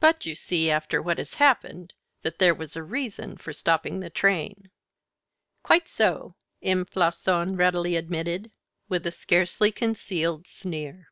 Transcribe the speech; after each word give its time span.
But 0.00 0.24
you 0.24 0.34
see, 0.34 0.70
after 0.70 1.02
what 1.02 1.18
has 1.18 1.34
happened, 1.34 1.92
that 2.22 2.38
there 2.38 2.54
was 2.54 2.74
a 2.74 2.82
reason 2.82 3.36
for 3.36 3.52
stopping 3.52 4.00
the 4.00 4.08
train." 4.08 4.70
"Quite 5.62 5.86
so," 5.86 6.36
M. 6.62 6.86
Floçon 6.86 7.58
readily 7.58 7.94
admitted, 7.96 8.50
with 8.88 9.06
a 9.06 9.10
scarcely 9.12 9.70
concealed 9.70 10.46
sneer. 10.46 11.08